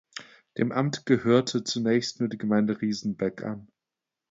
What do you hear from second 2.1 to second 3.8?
nur die Gemeinde Riesenbeck an.